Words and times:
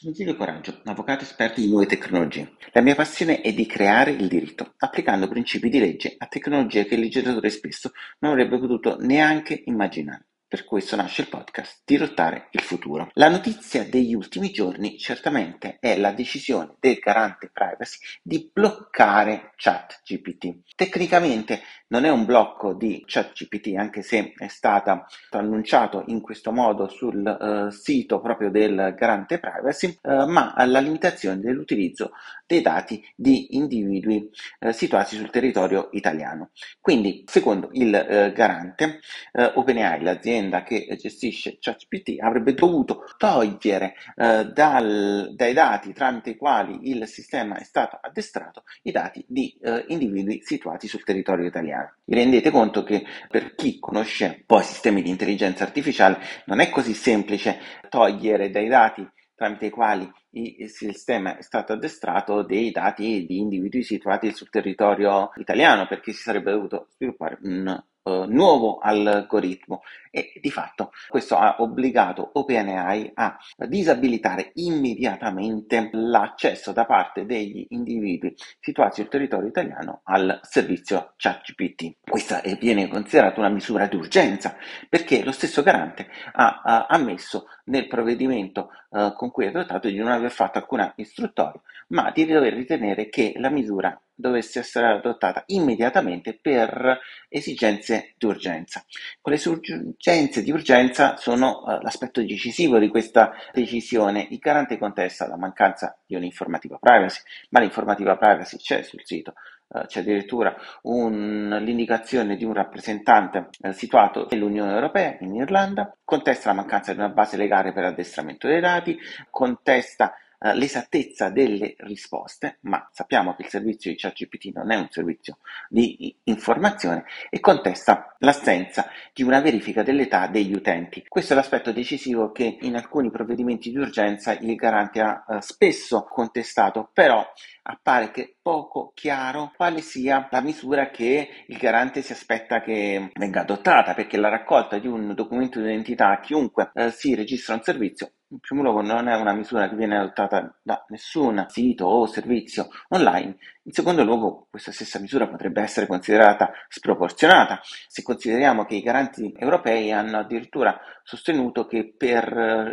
Sono 0.00 0.14
Giulio 0.14 0.34
Coraggio, 0.34 0.80
avvocato 0.84 1.24
esperto 1.24 1.60
di 1.60 1.68
nuove 1.68 1.84
tecnologie. 1.84 2.54
La 2.72 2.80
mia 2.80 2.94
passione 2.94 3.42
è 3.42 3.52
di 3.52 3.66
creare 3.66 4.12
il 4.12 4.28
diritto, 4.28 4.72
applicando 4.78 5.28
principi 5.28 5.68
di 5.68 5.78
legge 5.78 6.14
a 6.16 6.24
tecnologie 6.24 6.86
che 6.86 6.94
il 6.94 7.02
legislatore 7.02 7.50
spesso 7.50 7.90
non 8.20 8.30
avrebbe 8.30 8.58
potuto 8.58 8.96
neanche 8.98 9.60
immaginare. 9.66 10.29
Per 10.50 10.64
questo 10.64 10.96
nasce 10.96 11.22
il 11.22 11.28
podcast 11.28 11.82
Dirottare 11.84 12.48
il 12.50 12.60
futuro. 12.62 13.08
La 13.12 13.28
notizia 13.28 13.84
degli 13.84 14.14
ultimi 14.14 14.50
giorni 14.50 14.98
certamente 14.98 15.76
è 15.78 15.96
la 15.96 16.10
decisione 16.10 16.74
del 16.80 16.96
garante 16.96 17.48
privacy 17.52 17.98
di 18.20 18.50
bloccare 18.52 19.52
ChatGPT. 19.54 20.74
Tecnicamente 20.74 21.60
non 21.90 22.04
è 22.04 22.08
un 22.08 22.24
blocco 22.24 22.72
di 22.74 23.04
ChatGPT, 23.06 23.76
anche 23.76 24.02
se 24.02 24.32
è 24.36 24.48
stato 24.48 25.06
annunciato 25.30 26.02
in 26.08 26.20
questo 26.20 26.50
modo 26.50 26.88
sul 26.88 27.24
uh, 27.24 27.70
sito 27.70 28.20
proprio 28.20 28.50
del 28.50 28.92
garante 28.98 29.38
privacy, 29.38 29.98
uh, 30.02 30.26
ma 30.26 30.52
la 30.66 30.80
limitazione 30.80 31.38
dell'utilizzo 31.38 32.10
dei 32.44 32.60
dati 32.60 33.04
di 33.14 33.54
individui 33.54 34.28
uh, 34.60 34.72
situati 34.72 35.14
sul 35.14 35.30
territorio 35.30 35.90
italiano. 35.92 36.50
Quindi, 36.80 37.22
secondo 37.28 37.68
il 37.72 38.32
garante, 38.34 38.98
OpenAI, 39.32 40.02
l'azienda 40.02 40.39
l'azienda 40.40 40.62
che 40.62 40.96
gestisce 40.98 41.58
ChatGPT 41.60 42.20
avrebbe 42.20 42.54
dovuto 42.54 43.04
togliere 43.18 43.94
eh, 44.16 44.46
dal, 44.46 45.32
dai 45.34 45.52
dati 45.52 45.92
tramite 45.92 46.30
i 46.30 46.36
quali 46.36 46.90
il 46.90 47.06
sistema 47.06 47.58
è 47.58 47.64
stato 47.64 47.98
addestrato 48.00 48.64
i 48.82 48.90
dati 48.90 49.24
di 49.28 49.56
eh, 49.62 49.84
individui 49.88 50.40
situati 50.42 50.88
sul 50.88 51.04
territorio 51.04 51.46
italiano. 51.46 51.94
Vi 52.04 52.14
rendete 52.14 52.50
conto 52.50 52.82
che 52.82 53.04
per 53.28 53.54
chi 53.54 53.78
conosce 53.78 54.42
poi 54.46 54.62
sistemi 54.62 55.02
di 55.02 55.10
intelligenza 55.10 55.64
artificiale 55.64 56.18
non 56.46 56.60
è 56.60 56.70
così 56.70 56.94
semplice 56.94 57.58
togliere 57.88 58.50
dai 58.50 58.68
dati 58.68 59.06
tramite 59.34 59.66
i 59.66 59.70
quali 59.70 60.10
il 60.32 60.68
sistema 60.68 61.38
è 61.38 61.42
stato 61.42 61.72
addestrato 61.72 62.42
dei 62.42 62.70
dati 62.70 63.24
di 63.26 63.38
individui 63.38 63.82
situati 63.82 64.32
sul 64.32 64.50
territorio 64.50 65.30
italiano 65.36 65.86
perché 65.86 66.12
si 66.12 66.20
sarebbe 66.20 66.52
dovuto 66.52 66.88
sviluppare 66.90 67.38
un 67.42 67.82
uh, 68.02 68.24
nuovo 68.24 68.78
algoritmo 68.78 69.82
e 70.10 70.32
di 70.40 70.50
fatto 70.50 70.90
questo 71.08 71.36
ha 71.36 71.56
obbligato 71.58 72.30
OpenAI 72.32 73.12
a 73.14 73.38
disabilitare 73.68 74.50
immediatamente 74.54 75.88
l'accesso 75.92 76.72
da 76.72 76.84
parte 76.84 77.24
degli 77.26 77.66
individui 77.70 78.34
situati 78.58 79.00
sul 79.00 79.10
territorio 79.10 79.48
italiano 79.48 80.00
al 80.04 80.40
servizio 80.42 81.12
ChatGPT. 81.16 81.98
Questa 82.08 82.42
viene 82.58 82.88
considerata 82.88 83.38
una 83.38 83.48
misura 83.48 83.86
di 83.86 83.96
urgenza 83.96 84.56
perché 84.88 85.22
lo 85.22 85.32
stesso 85.32 85.62
garante 85.62 86.08
ha, 86.32 86.60
ha 86.64 86.86
ammesso 86.88 87.46
nel 87.64 87.86
provvedimento 87.86 88.70
uh, 88.90 89.12
con 89.14 89.30
cui 89.30 89.44
è 89.44 89.48
adottato 89.48 89.88
di 89.88 89.96
non 89.96 90.10
aver 90.10 90.30
fatto 90.30 90.58
alcuna 90.58 90.92
istruttoria, 90.96 91.60
ma 91.88 92.10
di 92.10 92.26
dover 92.26 92.52
ritenere 92.52 93.08
che 93.08 93.34
la 93.36 93.50
misura 93.50 93.98
dovesse 94.20 94.60
essere 94.60 94.86
adottata 94.86 95.42
immediatamente 95.46 96.38
per 96.40 96.98
esigenze 97.28 98.14
di 98.16 98.26
urgenza. 98.26 98.84
Quelle 99.20 99.40
urgenze 99.46 100.42
di 100.42 100.50
urgenza 100.50 101.16
sono 101.16 101.62
uh, 101.62 101.80
l'aspetto 101.80 102.20
decisivo 102.20 102.78
di 102.78 102.88
questa 102.88 103.32
decisione. 103.52 104.26
Il 104.30 104.38
garante 104.38 104.78
contesta 104.78 105.26
la 105.26 105.36
mancanza 105.36 105.98
di 106.06 106.14
un'informativa 106.14 106.78
privacy, 106.78 107.20
ma 107.50 107.60
l'informativa 107.60 108.16
privacy 108.16 108.56
c'è 108.58 108.82
sul 108.82 109.00
sito. 109.04 109.34
Uh, 109.68 109.86
c'è 109.86 110.00
addirittura 110.00 110.54
un, 110.82 111.60
l'indicazione 111.62 112.36
di 112.36 112.44
un 112.44 112.52
rappresentante 112.52 113.50
uh, 113.60 113.70
situato 113.70 114.26
nell'Unione 114.30 114.72
Europea, 114.72 115.16
in 115.20 115.34
Irlanda, 115.34 115.96
contesta 116.04 116.50
la 116.50 116.56
mancanza 116.56 116.92
di 116.92 116.98
una 116.98 117.08
base 117.08 117.36
legale 117.36 117.72
per 117.72 117.84
addestramento 117.84 118.48
dei 118.48 118.60
dati, 118.60 118.98
contesta 119.30 120.12
eh, 120.12 120.29
l'esattezza 120.54 121.28
delle 121.28 121.74
risposte, 121.78 122.58
ma 122.62 122.88
sappiamo 122.92 123.34
che 123.34 123.42
il 123.42 123.48
servizio 123.48 123.90
di 123.90 123.96
ChatGPT 123.98 124.52
non 124.54 124.70
è 124.70 124.76
un 124.76 124.88
servizio 124.90 125.38
di 125.68 126.16
informazione 126.24 127.04
e 127.28 127.40
contesta 127.40 128.16
l'assenza 128.20 128.88
di 129.12 129.22
una 129.22 129.40
verifica 129.40 129.82
dell'età 129.82 130.26
degli 130.28 130.54
utenti. 130.54 131.04
Questo 131.06 131.34
è 131.34 131.36
l'aspetto 131.36 131.72
decisivo 131.72 132.32
che 132.32 132.58
in 132.62 132.76
alcuni 132.76 133.10
provvedimenti 133.10 133.70
di 133.70 133.76
urgenza 133.76 134.32
il 134.32 134.54
garante 134.54 135.00
ha 135.00 135.24
uh, 135.26 135.40
spesso 135.40 136.06
contestato, 136.08 136.90
però 136.92 137.26
appare 137.62 138.10
che 138.10 138.36
poco 138.40 138.92
chiaro 138.94 139.52
quale 139.54 139.82
sia 139.82 140.26
la 140.30 140.40
misura 140.40 140.88
che 140.90 141.28
il 141.46 141.56
garante 141.58 142.00
si 142.02 142.12
aspetta 142.12 142.62
che 142.62 143.10
venga 143.14 143.40
adottata, 143.40 143.94
perché 143.94 144.16
la 144.16 144.28
raccolta 144.28 144.78
di 144.78 144.86
un 144.86 145.14
documento 145.14 145.60
di 145.60 145.66
identità 145.66 146.10
a 146.10 146.20
chiunque 146.20 146.70
uh, 146.72 146.88
si 146.90 147.14
registra 147.14 147.54
un 147.54 147.62
servizio 147.62 148.12
in 148.30 148.38
primo 148.38 148.62
luogo 148.62 148.80
non 148.80 149.08
è 149.08 149.16
una 149.16 149.32
misura 149.32 149.68
che 149.68 149.74
viene 149.74 149.98
adottata 149.98 150.54
da 150.62 150.84
nessun 150.88 151.46
sito 151.48 151.86
o 151.86 152.06
servizio 152.06 152.68
online, 152.88 153.36
in 153.64 153.72
secondo 153.72 154.04
luogo 154.04 154.46
questa 154.50 154.72
stessa 154.72 154.98
misura 155.00 155.28
potrebbe 155.28 155.60
essere 155.60 155.86
considerata 155.86 156.50
sproporzionata 156.68 157.60
se 157.62 158.02
consideriamo 158.02 158.64
che 158.64 158.76
i 158.76 158.82
garanti 158.82 159.34
europei 159.36 159.92
hanno 159.92 160.18
addirittura 160.18 160.80
sostenuto 161.02 161.66
che 161.66 161.92
per 161.96 162.24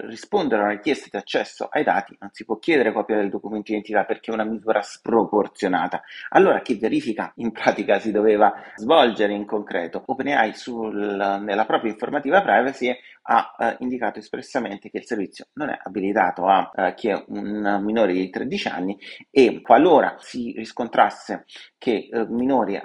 rispondere 0.06 0.62
a 0.62 0.66
una 0.66 0.74
richiesta 0.74 1.08
di 1.10 1.18
accesso 1.18 1.68
ai 1.72 1.84
dati 1.84 2.16
non 2.20 2.30
si 2.32 2.46
può 2.46 2.58
chiedere 2.58 2.94
copia 2.94 3.16
del 3.16 3.30
documento 3.30 3.72
di 3.72 3.78
identità 3.78 4.06
perché 4.06 4.32
è 4.32 4.34
una 4.34 4.44
misura 4.44 4.82
sproporzionata. 4.82 6.04
Allora 6.30 6.62
che 6.62 6.76
verifica 6.76 7.32
in 7.38 7.52
pratica 7.52 8.00
si 8.00 8.12
doveva 8.12 8.54
svolgere 8.76 9.34
in 9.34 9.46
concreto? 9.46 10.04
OpenAI 10.06 10.54
sul, 10.54 11.40
nella 11.42 11.66
propria 11.66 11.92
informativa 11.92 12.42
privacy 12.42 12.96
ha 13.30 13.56
eh, 13.60 13.78
indicato 13.80 14.20
espressamente 14.20 14.90
che 14.90 14.98
il 14.98 15.06
servizio 15.06 15.48
non 15.54 15.70
è 15.70 15.80
abilitato 15.84 16.46
a 16.46 16.72
eh, 16.74 16.94
chi 16.96 17.10
è 17.10 17.24
un 17.28 17.82
minore 17.84 18.14
di 18.14 18.30
13 18.30 18.68
anni 18.70 18.98
e 19.30 19.62
qualora 19.62 20.16
si 20.20 20.54
riscontrasse 20.56 21.46
che 21.78 22.10
eh, 22.12 22.26
minori 22.30 22.76
eh, 22.76 22.82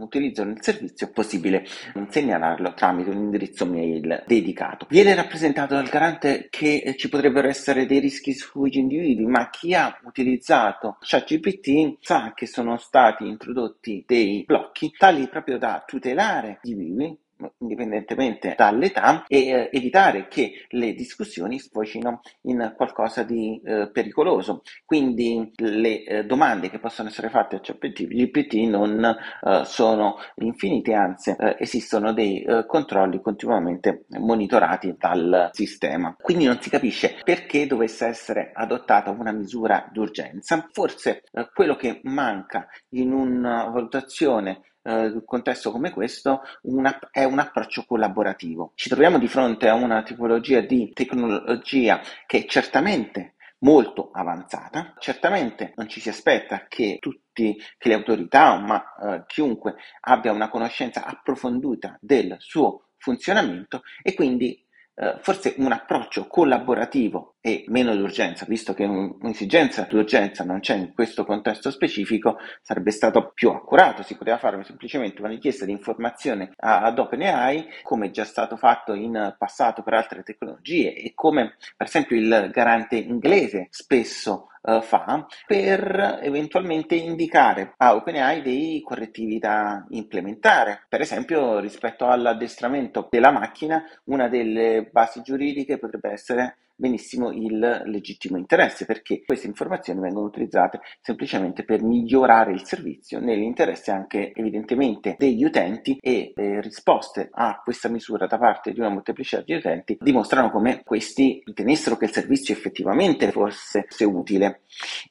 utilizzano 0.00 0.52
il 0.52 0.62
servizio 0.62 1.06
è 1.06 1.10
possibile 1.10 1.64
segnalarlo 2.08 2.72
tramite 2.74 3.10
un 3.10 3.16
indirizzo 3.16 3.66
mail 3.66 4.24
dedicato. 4.26 4.86
Viene 4.88 5.14
rappresentato 5.14 5.74
dal 5.74 5.88
garante 5.88 6.48
che 6.50 6.82
eh, 6.84 6.96
ci 6.96 7.08
potrebbero 7.08 7.48
essere 7.48 7.86
dei 7.86 7.98
rischi 7.98 8.32
sugli 8.32 8.78
individui, 8.78 9.26
ma 9.26 9.50
chi 9.50 9.74
ha 9.74 9.98
utilizzato 10.04 10.96
ChatGPT 11.00 11.98
sa 12.00 12.32
che 12.34 12.46
sono 12.46 12.76
stati 12.78 13.26
introdotti 13.26 14.04
dei 14.06 14.44
blocchi 14.46 14.92
tali 14.96 15.28
proprio 15.28 15.58
da 15.58 15.82
tutelare 15.86 16.58
gli 16.62 16.70
individui 16.70 17.22
indipendentemente 17.64 18.54
dall'età 18.56 19.24
e 19.26 19.48
eh, 19.48 19.70
evitare 19.72 20.28
che 20.28 20.66
le 20.68 20.92
discussioni 20.94 21.58
sfocino 21.58 22.20
in 22.42 22.74
qualcosa 22.76 23.22
di 23.22 23.60
eh, 23.64 23.90
pericoloso. 23.90 24.62
Quindi 24.84 25.52
le 25.56 26.04
eh, 26.04 26.24
domande 26.24 26.70
che 26.70 26.78
possono 26.78 27.08
essere 27.08 27.30
fatte 27.30 27.56
a 27.56 27.60
ChatGPT 27.60 28.54
non 28.68 29.16
sono 29.64 30.16
infinite, 30.36 30.94
anzi 30.94 31.34
esistono 31.58 32.12
dei 32.12 32.44
controlli 32.66 33.20
continuamente 33.20 34.04
monitorati 34.18 34.94
dal 34.98 35.50
sistema. 35.52 36.14
Quindi 36.20 36.44
non 36.44 36.60
si 36.60 36.70
capisce 36.70 37.16
perché 37.22 37.66
dovesse 37.66 38.06
essere 38.06 38.52
adottata 38.54 39.10
una 39.10 39.32
misura 39.32 39.88
d'urgenza. 39.92 40.68
Forse 40.72 41.22
quello 41.52 41.76
che 41.76 42.00
manca 42.04 42.66
in 42.90 43.12
una 43.12 43.64
valutazione 43.64 44.62
eh, 44.84 45.22
contesto 45.24 45.70
come 45.70 45.90
questo 45.90 46.42
una, 46.62 46.98
è 47.10 47.24
un 47.24 47.38
approccio 47.38 47.84
collaborativo. 47.86 48.72
Ci 48.74 48.88
troviamo 48.88 49.18
di 49.18 49.28
fronte 49.28 49.68
a 49.68 49.74
una 49.74 50.02
tipologia 50.02 50.60
di 50.60 50.92
tecnologia 50.92 52.00
che 52.26 52.38
è 52.38 52.44
certamente 52.44 53.34
molto 53.60 54.10
avanzata, 54.12 54.94
certamente 54.98 55.72
non 55.76 55.88
ci 55.88 55.98
si 55.98 56.10
aspetta 56.10 56.66
che 56.68 56.98
tutti, 57.00 57.58
che 57.78 57.88
le 57.88 57.94
autorità, 57.94 58.58
ma 58.58 58.94
eh, 58.96 59.24
chiunque 59.26 59.76
abbia 60.00 60.32
una 60.32 60.50
conoscenza 60.50 61.04
approfondita 61.04 61.96
del 62.00 62.36
suo 62.38 62.90
funzionamento 62.98 63.82
e 64.02 64.14
quindi 64.14 64.62
eh, 64.94 65.16
forse 65.20 65.54
un 65.58 65.72
approccio 65.72 66.26
collaborativo 66.26 67.33
e 67.46 67.66
meno 67.68 67.94
d'urgenza, 67.94 68.46
visto 68.48 68.72
che 68.72 68.84
un'esigenza 68.84 69.82
d'urgenza 69.82 70.44
non 70.44 70.60
c'è 70.60 70.76
in 70.76 70.94
questo 70.94 71.26
contesto 71.26 71.70
specifico, 71.70 72.38
sarebbe 72.62 72.90
stato 72.90 73.32
più 73.34 73.50
accurato, 73.50 74.02
si 74.02 74.16
poteva 74.16 74.38
fare 74.38 74.64
semplicemente 74.64 75.20
una 75.20 75.28
richiesta 75.28 75.66
di 75.66 75.72
informazione 75.72 76.52
ad 76.56 76.98
OpenAI, 76.98 77.68
come 77.82 78.10
già 78.10 78.24
stato 78.24 78.56
fatto 78.56 78.94
in 78.94 79.34
passato 79.36 79.82
per 79.82 79.92
altre 79.92 80.22
tecnologie 80.22 80.94
e 80.94 81.12
come 81.14 81.56
per 81.76 81.86
esempio 81.86 82.16
il 82.16 82.48
garante 82.50 82.96
inglese 82.96 83.66
spesso 83.68 84.48
uh, 84.62 84.80
fa 84.80 85.26
per 85.46 86.20
eventualmente 86.22 86.94
indicare 86.94 87.74
a 87.76 87.94
OpenAI 87.94 88.40
dei 88.40 88.80
correttivi 88.80 89.38
da 89.38 89.84
implementare. 89.90 90.86
Per 90.88 91.02
esempio, 91.02 91.58
rispetto 91.58 92.06
all'addestramento 92.06 93.08
della 93.10 93.30
macchina, 93.30 93.84
una 94.04 94.28
delle 94.28 94.88
basi 94.90 95.20
giuridiche 95.20 95.78
potrebbe 95.78 96.10
essere 96.10 96.56
benissimo 96.74 97.30
il 97.30 97.82
legittimo 97.86 98.36
interesse, 98.36 98.84
perché 98.84 99.22
queste 99.24 99.46
informazioni 99.46 100.00
vengono 100.00 100.26
utilizzate 100.26 100.80
semplicemente 101.00 101.64
per 101.64 101.82
migliorare 101.82 102.52
il 102.52 102.64
servizio 102.64 103.20
nell'interesse 103.20 103.90
anche 103.90 104.32
evidentemente 104.34 105.16
degli 105.18 105.44
utenti 105.44 105.98
e 106.00 106.32
le 106.34 106.60
risposte 106.60 107.28
a 107.32 107.60
questa 107.62 107.88
misura 107.88 108.26
da 108.26 108.38
parte 108.38 108.72
di 108.72 108.80
una 108.80 108.88
molteplicità 108.88 109.42
di 109.42 109.54
utenti 109.54 109.96
dimostrano 110.00 110.50
come 110.50 110.82
questi 110.84 111.42
ritenessero 111.44 111.96
che 111.96 112.06
il 112.06 112.12
servizio 112.12 112.54
effettivamente 112.54 113.30
fosse, 113.30 113.86
utile. 114.04 114.62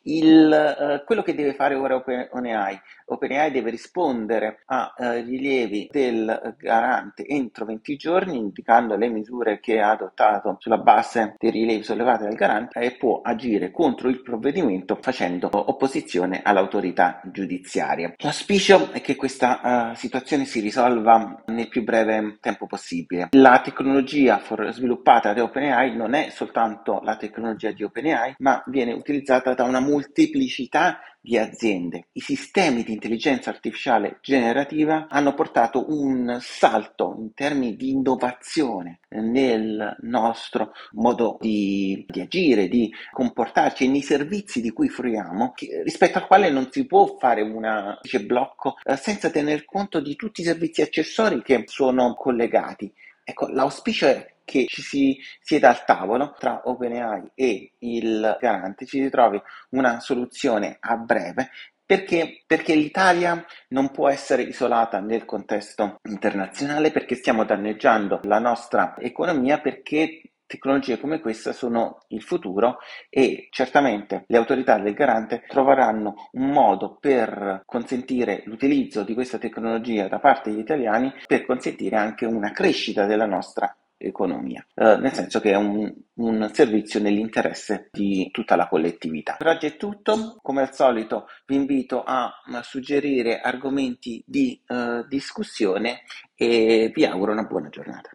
Il, 0.03 0.51
eh, 0.51 1.03
quello 1.05 1.23
che 1.23 1.33
deve 1.33 1.53
fare 1.53 1.75
ora 1.75 1.95
OpenAI, 1.95 2.79
OpenAI 3.05 3.51
deve 3.51 3.69
rispondere 3.69 4.61
ai 4.65 4.89
eh, 4.97 5.21
rilievi 5.21 5.89
del 5.91 6.55
garante 6.57 7.25
entro 7.25 7.65
20 7.65 7.95
giorni 7.95 8.37
indicando 8.37 8.95
le 8.95 9.09
misure 9.09 9.59
che 9.59 9.79
ha 9.79 9.91
adottato 9.91 10.55
sulla 10.59 10.77
base 10.77 11.35
dei 11.37 11.51
rilievi 11.51 11.83
sollevati 11.83 12.23
dal 12.23 12.35
garante 12.35 12.79
e 12.79 12.95
può 12.95 13.21
agire 13.21 13.71
contro 13.71 14.09
il 14.09 14.21
provvedimento 14.21 14.97
facendo 15.01 15.49
opposizione 15.51 16.41
all'autorità 16.43 17.21
giudiziaria. 17.25 18.13
L'auspicio 18.17 18.91
è 18.91 19.01
che 19.01 19.15
questa 19.15 19.91
uh, 19.91 19.95
situazione 19.95 20.45
si 20.45 20.59
risolva 20.59 21.43
nel 21.47 21.67
più 21.67 21.83
breve 21.83 22.37
tempo 22.39 22.65
possibile. 22.65 23.29
La 23.31 23.61
tecnologia 23.61 24.39
for- 24.39 24.71
sviluppata 24.71 25.33
da 25.33 25.43
OpenAI 25.43 25.95
non 25.95 26.13
è 26.13 26.29
soltanto 26.29 26.99
la 27.03 27.15
tecnologia 27.17 27.71
di 27.71 27.83
OpenAI, 27.83 28.35
ma 28.39 28.63
viene 28.67 28.93
utilizzata 28.93 29.53
da 29.53 29.63
una 29.63 29.79
molteplicità 29.79 30.99
di 31.23 31.37
aziende. 31.37 32.07
I 32.11 32.19
sistemi 32.19 32.83
di 32.83 32.91
intelligenza 32.91 33.49
artificiale 33.49 34.17
generativa 34.21 35.07
hanno 35.09 35.33
portato 35.33 35.85
un 35.87 36.37
salto 36.41 37.15
in 37.17 37.33
termini 37.33 37.77
di 37.77 37.91
innovazione 37.91 38.99
nel 39.07 39.95
nostro 40.01 40.73
modo 40.91 41.37
di, 41.39 42.05
di 42.09 42.19
agire, 42.19 42.67
di 42.67 42.91
comportarci 43.11 43.85
e 43.85 43.87
nei 43.87 44.01
servizi 44.01 44.59
di 44.59 44.71
cui 44.71 44.89
fruiamo, 44.89 45.53
che, 45.53 45.81
rispetto 45.83 46.17
al 46.17 46.27
quale 46.27 46.49
non 46.49 46.69
si 46.69 46.85
può 46.85 47.15
fare 47.17 47.41
un 47.41 47.97
blocco 48.25 48.75
eh, 48.83 48.97
senza 48.97 49.29
tener 49.29 49.63
conto 49.63 50.01
di 50.01 50.17
tutti 50.17 50.41
i 50.41 50.43
servizi 50.43 50.81
accessori 50.81 51.41
che 51.41 51.63
sono 51.67 52.15
collegati. 52.15 52.93
Ecco, 53.23 53.47
l'auspicio 53.47 54.07
è 54.07 54.32
che 54.43 54.65
ci 54.67 54.81
si 54.81 55.17
sieda 55.39 55.69
al 55.69 55.85
tavolo 55.85 56.35
tra 56.37 56.61
OpenAI 56.65 57.31
e 57.35 57.73
il 57.79 58.37
garante, 58.39 58.85
ci 58.85 59.01
si 59.01 59.09
trovi 59.09 59.41
una 59.69 59.99
soluzione 59.99 60.77
a 60.79 60.95
breve 60.97 61.49
perché? 61.85 62.43
Perché 62.47 62.75
l'Italia 62.75 63.45
non 63.69 63.91
può 63.91 64.09
essere 64.09 64.41
isolata 64.41 64.99
nel 64.99 65.25
contesto 65.25 65.99
internazionale 66.09 66.91
perché 66.91 67.15
stiamo 67.15 67.43
danneggiando 67.43 68.21
la 68.23 68.39
nostra 68.39 68.95
economia 68.97 69.59
perché 69.59 70.21
tecnologie 70.45 70.99
come 70.99 71.19
questa 71.19 71.51
sono 71.51 71.99
il 72.09 72.21
futuro 72.21 72.77
e 73.09 73.47
certamente 73.51 74.23
le 74.27 74.37
autorità 74.37 74.77
del 74.79 74.93
garante 74.93 75.43
troveranno 75.47 76.29
un 76.33 76.49
modo 76.51 76.97
per 76.99 77.63
consentire 77.65 78.43
l'utilizzo 78.45 79.03
di 79.03 79.13
questa 79.13 79.37
tecnologia 79.37 80.07
da 80.07 80.19
parte 80.19 80.51
degli 80.51 80.59
italiani 80.59 81.11
per 81.27 81.45
consentire 81.45 81.97
anche 81.97 82.25
una 82.25 82.51
crescita 82.51 83.05
della 83.05 83.25
nostra 83.25 83.75
economia, 83.97 84.65
eh, 84.75 84.97
nel 84.97 85.13
senso 85.13 85.39
che 85.39 85.51
è 85.51 85.55
un, 85.55 85.93
un, 86.15 86.49
servizio 86.53 86.99
nell'interesse 86.99 87.89
di 87.91 88.29
tutta 88.31 88.55
la 88.55 88.67
collettività. 88.67 89.35
Per 89.37 89.47
oggi 89.47 89.67
è 89.67 89.77
tutto, 89.77 90.37
come 90.41 90.61
al 90.61 90.73
solito 90.73 91.27
vi 91.45 91.55
invito 91.55 92.03
a, 92.03 92.31
suggerire 92.61 93.39
argomenti 93.39 94.23
di 94.25 94.61
eh, 94.67 95.05
discussione 95.07 96.01
e 96.35 96.91
vi 96.93 97.05
auguro 97.05 97.31
una 97.31 97.43
buona 97.43 97.69
giornata. 97.69 98.09